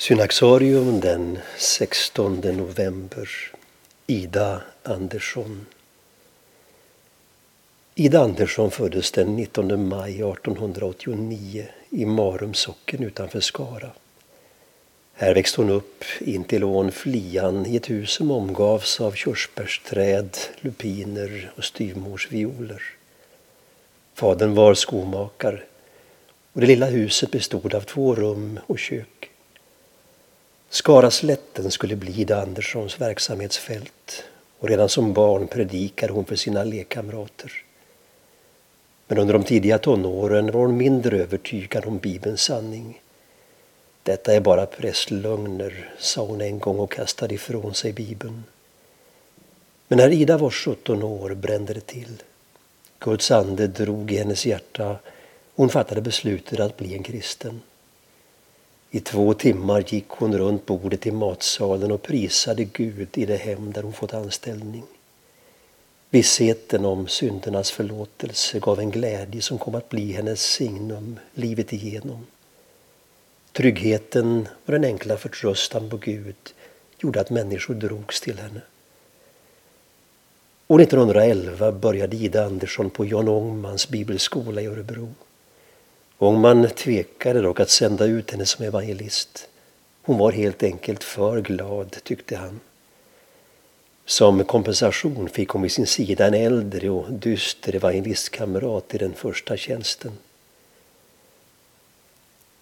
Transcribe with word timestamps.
Synaxarium 0.00 1.00
den 1.00 1.38
16 1.56 2.40
november. 2.40 3.28
Ida 4.06 4.62
Andersson. 4.82 5.66
Ida 7.94 8.20
Andersson 8.20 8.70
föddes 8.70 9.12
den 9.12 9.36
19 9.36 9.88
maj 9.88 10.10
1889 10.10 11.66
i 11.90 12.04
Marum 12.04 12.54
socken 12.54 13.02
utanför 13.02 13.40
Skara. 13.40 13.90
Här 15.12 15.34
växte 15.34 15.60
hon 15.60 15.70
upp 15.70 16.04
intill 16.20 16.64
ån 16.64 16.92
Flian 16.92 17.66
i 17.66 17.76
ett 17.76 17.90
hus 17.90 18.10
som 18.10 18.30
omgavs 18.30 19.00
av 19.00 19.12
körsbärsträd, 19.12 20.36
lupiner 20.60 21.52
och 21.56 21.64
styvmorsvioler. 21.64 22.82
Fadern 24.14 24.54
var 24.54 24.74
skomakare 24.74 25.62
och 26.52 26.60
det 26.60 26.66
lilla 26.66 26.86
huset 26.86 27.30
bestod 27.30 27.74
av 27.74 27.80
två 27.80 28.14
rum 28.14 28.60
och 28.66 28.78
kök. 28.78 29.30
Skaraslätten 30.70 31.70
skulle 31.70 31.96
bli 31.96 32.20
Ida 32.20 32.42
Anderssons 32.42 33.00
verksamhetsfält 33.00 34.24
och 34.58 34.68
redan 34.68 34.88
som 34.88 35.12
barn 35.12 35.46
predikade 35.46 36.12
hon 36.12 36.24
för 36.24 36.36
sina 36.36 36.64
lekkamrater. 36.64 37.52
Men 39.06 39.18
under 39.18 39.34
de 39.34 39.44
tidiga 39.44 39.78
tonåren 39.78 40.52
var 40.52 40.60
hon 40.60 40.76
mindre 40.76 41.18
övertygad 41.18 41.86
om 41.86 41.98
Bibelns 41.98 42.42
sanning. 42.42 43.00
Detta 44.02 44.34
är 44.34 44.40
bara 44.40 44.66
prästlögner, 44.66 45.90
sa 45.98 46.24
hon 46.26 46.40
en 46.40 46.58
gång 46.58 46.78
och 46.78 46.92
kastade 46.92 47.34
ifrån 47.34 47.74
sig 47.74 47.92
Bibeln. 47.92 48.44
Men 49.88 49.98
när 49.98 50.12
Ida 50.12 50.38
var 50.38 50.50
17 50.50 51.02
år 51.02 51.34
brände 51.34 51.74
det 51.74 51.86
till. 51.86 52.22
Guds 52.98 53.30
ande 53.30 53.66
drog 53.66 54.12
i 54.12 54.16
hennes 54.16 54.46
hjärta 54.46 54.90
och 54.90 54.98
hon 55.54 55.68
fattade 55.68 56.00
beslutet 56.00 56.60
att 56.60 56.76
bli 56.76 56.94
en 56.94 57.02
kristen. 57.02 57.60
I 58.90 59.00
två 59.00 59.34
timmar 59.34 59.84
gick 59.88 60.08
hon 60.08 60.38
runt 60.38 60.66
bordet 60.66 61.06
i 61.06 61.10
matsalen 61.10 61.92
och 61.92 62.02
prisade 62.02 62.64
Gud 62.64 63.08
i 63.18 63.26
det 63.26 63.36
hem 63.36 63.72
där 63.72 63.82
hon 63.82 63.92
fått 63.92 64.14
anställning. 64.14 64.84
Vissheten 66.10 66.84
om 66.84 67.08
syndernas 67.08 67.70
förlåtelse 67.70 68.58
gav 68.58 68.80
en 68.80 68.90
glädje 68.90 69.42
som 69.42 69.58
kom 69.58 69.74
att 69.74 69.88
bli 69.88 70.12
hennes 70.12 70.42
signum 70.42 71.18
livet 71.34 71.72
igenom. 71.72 72.26
Tryggheten 73.52 74.48
och 74.66 74.72
den 74.72 74.84
enkla 74.84 75.16
förtröstan 75.16 75.90
på 75.90 75.96
Gud 75.96 76.36
gjorde 76.98 77.20
att 77.20 77.30
människor 77.30 77.74
drogs 77.74 78.20
till 78.20 78.38
henne. 78.38 78.60
År 80.66 80.80
1911 80.80 81.72
började 81.72 82.16
Ida 82.16 82.44
Andersson 82.44 82.90
på 82.90 83.04
Jan 83.04 83.28
Ångmans 83.28 83.88
bibelskola 83.88 84.60
i 84.60 84.66
Örebro. 84.66 85.14
Ångman 86.18 86.68
tvekade 86.68 87.40
dock 87.40 87.60
att 87.60 87.70
sända 87.70 88.04
ut 88.04 88.30
henne 88.30 88.46
som 88.46 88.64
evangelist. 88.64 89.48
Hon 90.02 90.18
var 90.18 90.32
helt 90.32 90.62
enkelt 90.62 91.04
för 91.04 91.40
glad, 91.40 91.96
tyckte 92.02 92.36
han. 92.36 92.60
Som 94.04 94.44
kompensation 94.44 95.28
fick 95.28 95.48
hon 95.48 95.62
vid 95.62 95.72
sin 95.72 95.86
sida 95.86 96.26
en 96.26 96.34
äldre 96.34 96.90
och 96.90 97.12
dyster 97.12 97.74
evangelistkamrat 97.76 98.94
i 98.94 98.98
den 98.98 99.14
första 99.14 99.56
tjänsten. 99.56 100.12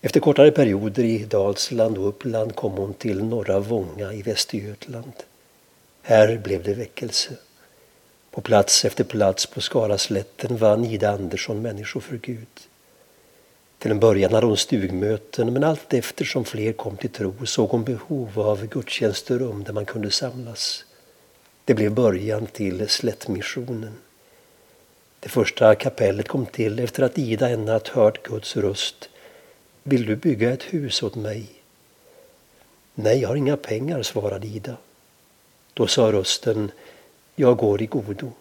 Efter 0.00 0.20
kortare 0.20 0.50
perioder 0.50 1.04
i 1.04 1.24
Dalsland 1.24 1.98
och 1.98 2.08
Uppland 2.08 2.54
kom 2.54 2.72
hon 2.72 2.94
till 2.94 3.24
norra 3.24 3.60
Vånga 3.60 4.12
i 4.12 4.22
Västergötland. 4.22 5.12
Här 6.02 6.38
blev 6.38 6.62
det 6.62 6.74
väckelse. 6.74 7.30
På 8.30 8.40
plats 8.40 8.84
efter 8.84 9.04
plats 9.04 9.46
på 9.46 9.60
Skaraslätten 9.60 10.56
vann 10.56 10.84
Ida 10.84 11.10
Andersson 11.10 11.62
människor 11.62 12.00
för 12.00 12.16
Gud. 12.16 12.46
Till 13.86 13.92
en 13.92 14.00
början 14.00 14.32
hade 14.32 14.46
hon 14.46 14.56
stugmöten 14.56 15.52
men 15.52 15.64
allt 15.64 15.94
eftersom 15.94 16.44
fler 16.44 16.72
kom 16.72 16.96
till 16.96 17.10
tro 17.10 17.46
såg 17.46 17.70
hon 17.70 17.84
behov 17.84 18.40
av 18.40 18.66
gudstjänsterum 18.66 19.64
där 19.64 19.72
man 19.72 19.84
kunde 19.84 20.10
samlas. 20.10 20.84
Det 21.64 21.74
blev 21.74 21.94
början 21.94 22.46
till 22.46 22.88
Slättmissionen. 22.88 23.92
Det 25.20 25.28
första 25.28 25.74
kapellet 25.74 26.28
kom 26.28 26.46
till 26.46 26.78
efter 26.78 27.02
att 27.02 27.18
Ida 27.18 27.48
en 27.48 27.64
natt 27.64 27.88
hört 27.88 28.22
Guds 28.22 28.56
röst. 28.56 29.08
Vill 29.82 30.06
du 30.06 30.16
bygga 30.16 30.52
ett 30.52 30.62
hus 30.62 31.02
åt 31.02 31.14
mig? 31.14 31.46
Nej, 32.94 33.20
jag 33.20 33.28
har 33.28 33.36
inga 33.36 33.56
pengar, 33.56 34.02
svarade 34.02 34.46
Ida. 34.46 34.76
Då 35.74 35.86
sa 35.86 36.12
rösten, 36.12 36.70
jag 37.36 37.56
går 37.56 37.82
i 37.82 37.86
godo. 37.86 38.32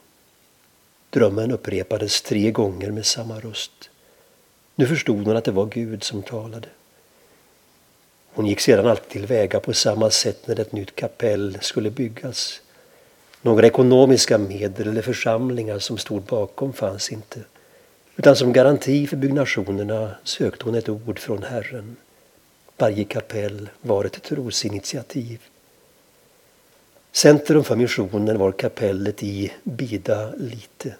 Drömmen 1.09 1.51
upprepades 1.51 2.21
tre 2.21 2.51
gånger 2.51 2.91
med 2.91 3.05
samma 3.05 3.39
röst. 3.39 3.89
Nu 4.75 4.87
förstod 4.87 5.27
hon 5.27 5.37
att 5.37 5.43
det 5.43 5.51
var 5.51 5.65
Gud 5.65 6.03
som 6.03 6.23
talade. 6.23 6.67
Hon 8.33 8.45
gick 8.45 8.59
sedan 8.59 8.87
alltid 8.87 9.09
tillväga 9.09 9.59
på 9.59 9.73
samma 9.73 10.09
sätt 10.09 10.47
när 10.47 10.59
ett 10.59 10.71
nytt 10.71 10.95
kapell 10.95 11.57
skulle 11.61 11.89
byggas. 11.89 12.61
Några 13.41 13.67
ekonomiska 13.67 14.37
medel 14.37 14.87
eller 14.87 15.01
församlingar 15.01 15.79
som 15.79 15.97
stod 15.97 16.21
bakom 16.21 16.73
fanns 16.73 17.11
inte. 17.11 17.39
Utan 18.15 18.35
som 18.35 18.53
garanti 18.53 19.07
för 19.07 19.17
byggnationerna 19.17 20.15
sökte 20.23 20.65
hon 20.65 20.75
ett 20.75 20.89
ord 20.89 21.19
från 21.19 21.43
Herren. 21.43 21.95
Varje 22.77 23.03
kapell 23.03 23.69
var 23.81 24.05
ett 24.05 24.23
trosinitiativ. 24.23 25.41
Centrum 27.11 27.63
för 27.63 27.75
missionen 27.75 28.37
var 28.37 28.51
kapellet 28.51 29.23
i 29.23 29.51
Bida 29.63 30.31
Lite 30.37 30.95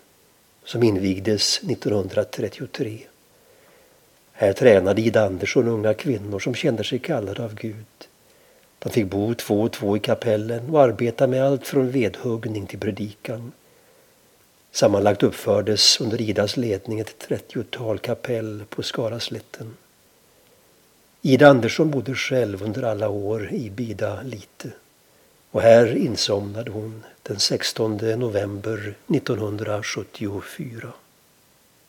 som 0.63 0.83
invigdes 0.83 1.57
1933. 1.57 2.99
Här 4.37 4.53
tränade 4.53 5.01
Ida 5.01 5.25
Andersson 5.25 5.67
unga 5.67 5.93
kvinnor 5.93 6.39
som 6.39 6.55
kände 6.55 6.83
sig 6.83 6.99
kallade 6.99 7.43
av 7.43 7.55
Gud. 7.55 7.85
De 8.79 8.89
fick 8.89 9.05
bo 9.05 9.33
två 9.33 9.61
och 9.61 9.71
två 9.71 9.97
i 9.97 9.99
kapellen 9.99 10.69
och 10.69 10.81
arbeta 10.81 11.27
med 11.27 11.45
allt 11.45 11.67
från 11.67 11.91
vedhuggning 11.91 12.65
till 12.65 12.79
predikan. 12.79 13.51
Sammanlagt 14.71 15.23
uppfördes 15.23 16.01
under 16.01 16.21
Idas 16.21 16.57
ledning 16.57 16.99
ett 16.99 17.19
trettiotal 17.19 17.99
kapell 17.99 18.63
på 18.69 18.83
Skaraslätten. 18.83 19.73
Ida 21.21 21.47
Andersson 21.47 21.91
bodde 21.91 22.15
själv 22.15 22.63
under 22.63 22.83
alla 22.83 23.09
år 23.09 23.51
i 23.51 23.69
Bida 23.69 24.21
Lite 24.21 24.71
och 25.51 25.61
här 25.61 25.95
insomnade 25.95 26.71
hon 26.71 27.03
den 27.23 27.39
16 27.39 27.97
november 27.97 28.95
1974. 29.07 30.93